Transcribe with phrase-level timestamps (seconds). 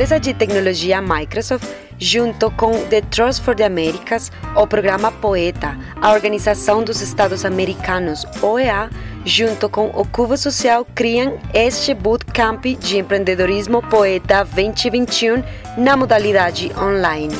[0.00, 1.68] empresa de tecnologia Microsoft,
[1.98, 8.24] junto com The Trust for the Americas, o programa Poeta, a Organização dos Estados Americanos,
[8.40, 8.88] OEA,
[9.26, 15.42] junto com o Cubo Social, criam este bootcamp de empreendedorismo Poeta 2021
[15.76, 17.36] na modalidade online.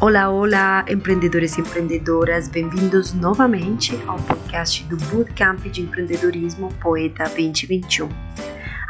[0.00, 8.08] Olá, olá, empreendedores e empreendedoras, bem-vindos novamente ao podcast do Bootcamp de Empreendedorismo Poeta 2021.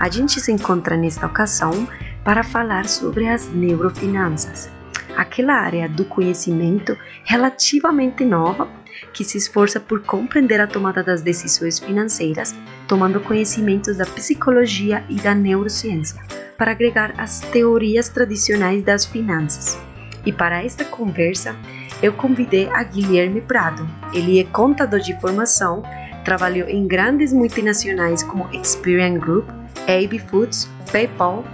[0.02, 1.86] A gente se encontra nesta ocasião
[2.24, 4.68] para falar sobre as neurofinanças,
[5.16, 8.68] aquela área do conhecimento relativamente nova
[9.12, 12.52] que se esforça por compreender a tomada das decisões financeiras,
[12.88, 16.20] tomando conhecimentos da psicologia e da neurociência,
[16.58, 19.78] para agregar as teorias tradicionais das finanças
[20.26, 21.54] e para esta conversa,
[22.02, 23.88] eu convidei a Guilherme Prado.
[24.12, 25.80] Ele é contador de formação,
[26.24, 31.44] trabalhou em grandes multinacionais como Experian Group, AB Foods, PayPal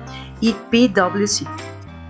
[0.41, 1.45] e PwC.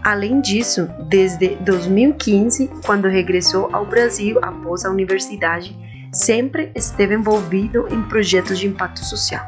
[0.02, 5.77] Além disso, desde 2015, quando regressou ao Brasil após a universidade,
[6.12, 9.47] sempre esteve envolvido em projetos de impacto social.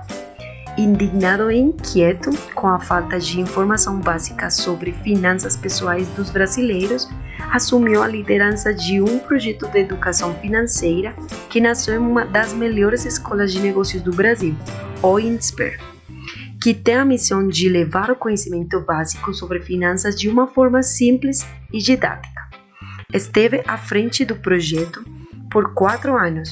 [0.77, 7.09] Indignado e inquieto com a falta de informação básica sobre finanças pessoais dos brasileiros,
[7.51, 11.15] assumiu a liderança de um projeto de educação financeira
[11.49, 14.55] que nasceu em uma das melhores escolas de negócios do Brasil,
[15.03, 15.81] o INSPER,
[16.61, 21.47] que tem a missão de levar o conhecimento básico sobre finanças de uma forma simples
[21.72, 22.50] e didática.
[23.12, 25.05] Esteve à frente do projeto
[25.50, 26.50] por quatro anos,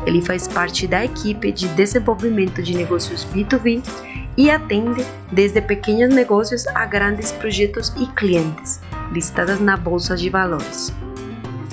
[0.05, 3.81] Ele faz parte da equipe de desenvolvimento de negócios B2B
[4.37, 8.79] e atende desde pequenos negócios a grandes projetos e clientes,
[9.11, 10.93] listadas na Bolsa de Valores.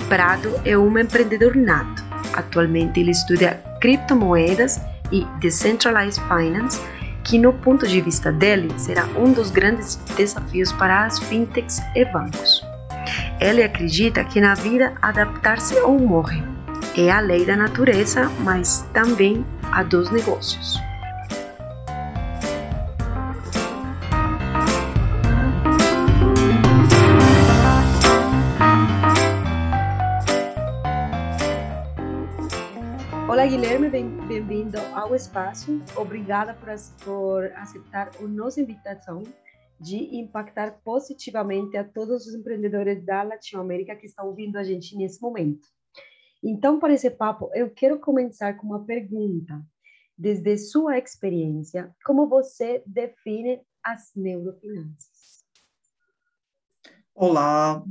[0.07, 2.03] Prado é um empreendedor nato.
[2.33, 6.81] Atualmente ele estuda criptomoedas e Decentralized Finance,
[7.23, 12.05] que no ponto de vista dele será um dos grandes desafios para as fintechs e
[12.05, 12.63] bancos.
[13.39, 16.43] Ele acredita que na vida adaptar-se ou morre
[16.97, 20.88] é a lei da natureza, mas também a dos negócios.
[33.39, 35.81] Olá, Guilherme, bem-vindo ao espaço.
[35.95, 36.67] Obrigada por,
[37.05, 39.23] por aceitar a nossa invitação
[39.79, 45.21] de impactar positivamente a todos os empreendedores da Latinoamérica que estão ouvindo a gente nesse
[45.21, 45.65] momento.
[46.43, 49.65] Então, para esse papo, eu quero começar com uma pergunta.
[50.17, 55.45] Desde sua experiência, como você define as neurofinanças?
[57.15, 57.85] Olá,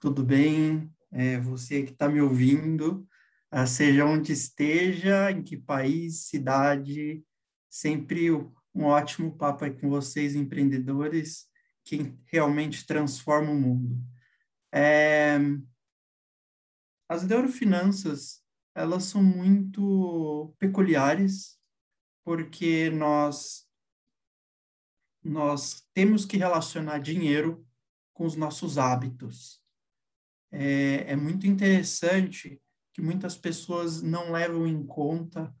[0.00, 0.92] tudo bem?
[1.12, 3.06] É, você que está me ouvindo,
[3.66, 7.24] seja onde esteja, em que país, cidade,
[7.68, 11.48] sempre um ótimo papo aí com vocês, empreendedores,
[11.84, 14.04] que realmente transformam o mundo.
[14.72, 15.38] É,
[17.08, 18.40] as neurofinanças,
[18.74, 21.58] elas são muito peculiares,
[22.24, 23.68] porque nós
[25.22, 27.66] nós temos que relacionar dinheiro
[28.14, 29.62] com os nossos hábitos.
[30.50, 32.60] É, é muito interessante
[32.92, 35.54] que muitas pessoas não levam em conta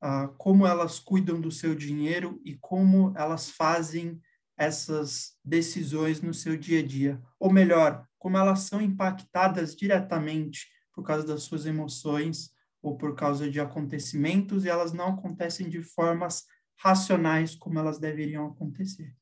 [0.00, 4.20] ah, como elas cuidam do seu dinheiro e como elas fazem
[4.56, 7.22] essas decisões no seu dia a dia.
[7.38, 12.50] Ou melhor, como elas são impactadas diretamente por causa das suas emoções
[12.82, 16.44] ou por causa de acontecimentos e elas não acontecem de formas
[16.78, 19.14] racionais como elas deveriam acontecer.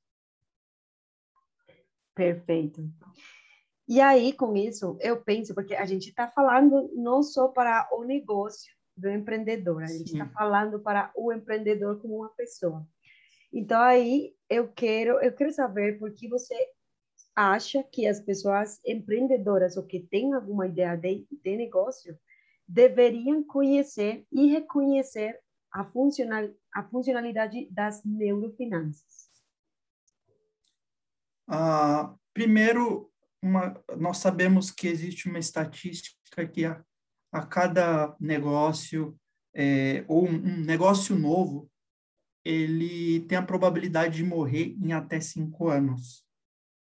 [2.14, 2.92] Perfeito.
[3.86, 8.02] E aí, com isso, eu penso, porque a gente está falando não só para o
[8.02, 12.86] negócio do empreendedor, a gente está falando para o empreendedor como uma pessoa.
[13.52, 16.54] Então, aí, eu quero, eu quero saber por que você
[17.36, 22.18] acha que as pessoas empreendedoras ou que têm alguma ideia de, de negócio
[22.66, 25.38] deveriam conhecer e reconhecer
[25.70, 29.28] a, funcional, a funcionalidade das neurofinanças?
[31.46, 33.12] Ah, primeiro,
[33.44, 36.82] uma, nós sabemos que existe uma estatística que a,
[37.30, 39.18] a cada negócio
[39.54, 41.70] é, ou um, um negócio novo
[42.44, 46.24] ele tem a probabilidade de morrer em até cinco anos,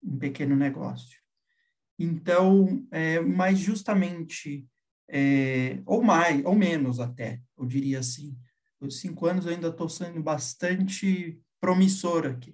[0.01, 1.19] um pequeno negócio.
[1.99, 4.65] Então, é, mas justamente,
[5.09, 8.37] é, ou mais, ou menos até, eu diria assim.
[8.79, 12.53] Os cinco anos eu ainda estou sendo bastante promissor aqui.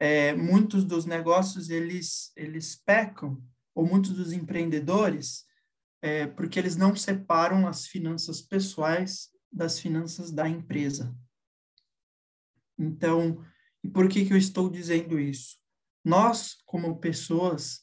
[0.00, 3.40] É, muitos dos negócios, eles, eles pecam,
[3.74, 5.44] ou muitos dos empreendedores,
[6.02, 11.14] é, porque eles não separam as finanças pessoais das finanças da empresa.
[12.78, 13.44] Então,
[13.84, 15.58] e por que, que eu estou dizendo isso?
[16.02, 17.80] Nós, como pessoas,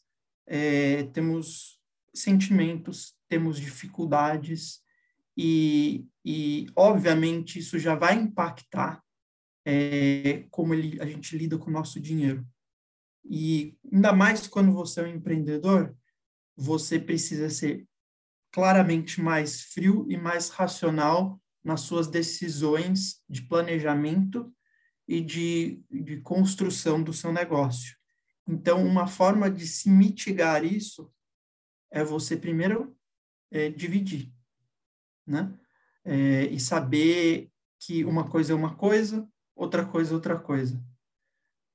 [0.47, 1.79] é, temos
[2.15, 4.81] sentimentos, temos dificuldades,
[5.37, 9.03] e, e obviamente isso já vai impactar
[9.69, 12.47] é, como ele, a gente lida com o nosso dinheiro.
[13.29, 15.93] E ainda mais quando você é um empreendedor,
[16.55, 17.85] você precisa ser
[18.49, 24.55] claramente mais frio e mais racional nas suas decisões de planejamento
[25.05, 27.97] e de, de construção do seu negócio.
[28.47, 31.11] Então, uma forma de se mitigar isso
[31.91, 32.97] é você primeiro
[33.51, 34.31] é, dividir,
[35.25, 35.53] né?
[36.05, 40.81] É, e saber que uma coisa é uma coisa, outra coisa é outra coisa.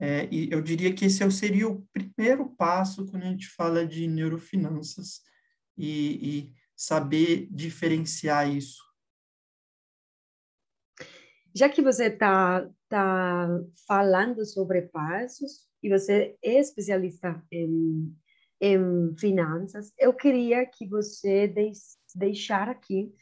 [0.01, 4.09] É, e eu diria que esse seria o primeiro passo quando a gente fala de
[4.09, 5.21] neurofinanças
[5.77, 8.83] e, e saber diferenciar isso.
[11.55, 13.47] Já que você está tá
[13.87, 18.13] falando sobre passos e você é especialista em,
[18.61, 23.13] em finanças, eu queria que você deix, deixar aqui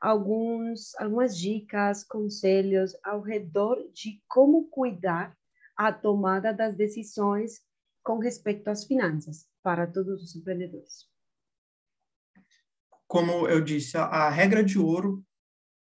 [0.00, 5.36] alguns, algumas dicas, conselhos ao redor de como cuidar
[5.76, 7.60] a tomada das decisões
[8.02, 11.08] com respeito às finanças para todos os empreendedores.
[13.06, 15.24] Como eu disse, a, a regra de ouro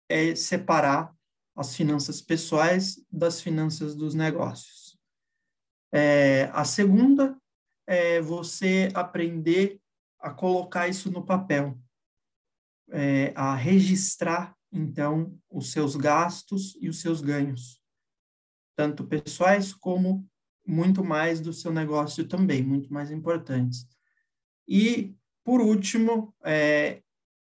[0.09, 1.15] é separar
[1.55, 4.99] as finanças pessoais das finanças dos negócios.
[5.93, 7.37] É, a segunda
[7.87, 9.81] é você aprender
[10.19, 11.77] a colocar isso no papel
[12.91, 17.83] é, a registrar, então, os seus gastos e os seus ganhos,
[18.77, 20.29] tanto pessoais como
[20.67, 23.87] muito mais do seu negócio também, muito mais importantes.
[24.69, 27.03] E, por último, é,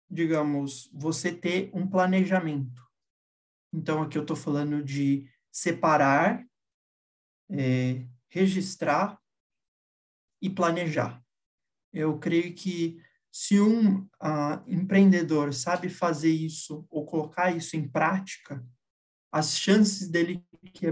[0.08, 2.86] digamos, você ter um planejamento.
[3.72, 6.46] Então, aqui eu estou falando de separar,
[7.50, 9.20] é, registrar
[10.40, 11.22] e planejar.
[11.92, 13.02] Eu creio que
[13.40, 18.66] se um uh, empreendedor sabe fazer isso ou colocar isso em prática,
[19.30, 20.44] as chances dele,
[20.74, 20.86] que,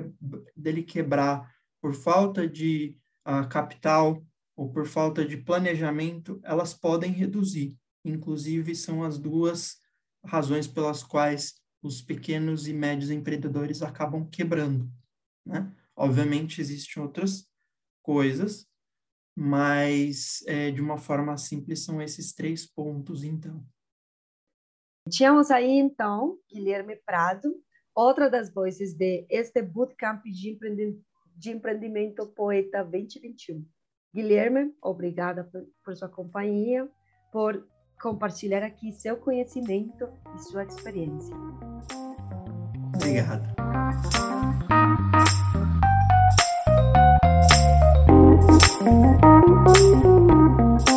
[0.54, 1.52] dele quebrar
[1.82, 2.96] por falta de
[3.26, 7.76] uh, capital ou por falta de planejamento, elas podem reduzir.
[8.04, 9.78] Inclusive, são as duas
[10.24, 14.88] razões pelas quais os pequenos e médios empreendedores acabam quebrando.
[15.44, 15.68] Né?
[15.96, 17.48] Obviamente, existem outras
[18.04, 18.68] coisas,
[19.36, 23.62] mas é, de uma forma simples são esses três pontos, então.
[25.10, 27.54] Tínhamos aí, então, Guilherme Prado,
[27.94, 30.58] outra das vozes de este Bootcamp de,
[31.36, 33.64] de Empreendimento Poeta 2021.
[34.14, 36.88] Guilherme, obrigada por, por sua companhia,
[37.30, 37.68] por
[38.00, 41.36] compartilhar aqui seu conhecimento e sua experiência.
[42.94, 43.54] Obrigado.
[48.86, 49.25] Thank you.
[49.66, 50.95] Música